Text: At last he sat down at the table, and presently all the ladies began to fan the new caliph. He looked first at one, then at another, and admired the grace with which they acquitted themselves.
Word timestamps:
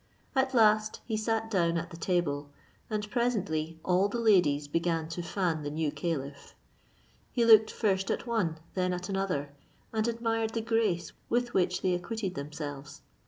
At 0.35 0.55
last 0.55 0.99
he 1.05 1.15
sat 1.15 1.51
down 1.51 1.77
at 1.77 1.91
the 1.91 1.95
table, 1.95 2.49
and 2.89 3.07
presently 3.11 3.79
all 3.85 4.09
the 4.09 4.17
ladies 4.19 4.67
began 4.67 5.07
to 5.09 5.21
fan 5.21 5.61
the 5.61 5.69
new 5.69 5.91
caliph. 5.91 6.55
He 7.31 7.45
looked 7.45 7.69
first 7.69 8.09
at 8.09 8.25
one, 8.25 8.57
then 8.73 8.93
at 8.93 9.09
another, 9.09 9.51
and 9.93 10.07
admired 10.07 10.53
the 10.55 10.61
grace 10.61 11.11
with 11.29 11.53
which 11.53 11.83
they 11.83 11.93
acquitted 11.93 12.33
themselves. 12.33 13.03